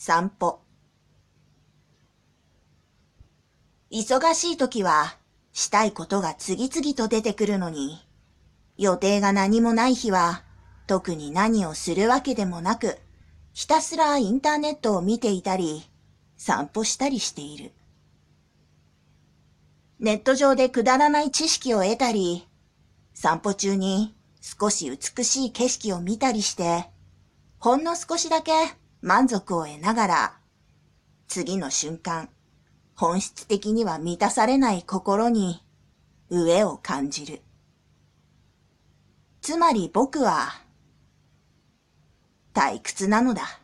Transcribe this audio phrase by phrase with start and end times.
[0.00, 0.60] 散歩。
[3.90, 5.16] 忙しい時は、
[5.52, 7.98] したいことが次々と出てくるのに、
[8.76, 10.44] 予定が何もない日は、
[10.86, 12.96] 特に何をするわけでもなく、
[13.54, 15.82] ひたすらインターネットを見ていたり、
[16.36, 17.72] 散歩したりしている。
[19.98, 22.46] ネット上でくだらない知識を得たり、
[23.14, 26.88] 散歩中に少し美しい景色を見たりして、
[27.58, 28.52] ほんの少しだけ
[29.00, 30.38] 満足を得ながら、
[31.28, 32.30] 次の瞬間、
[32.96, 35.62] 本質的には満たされない心に、
[36.30, 37.40] 飢えを感じる。
[39.40, 40.50] つまり僕は、
[42.52, 43.60] 退屈なのだ。